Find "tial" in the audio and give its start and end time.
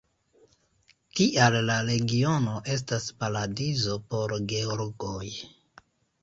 1.19-1.57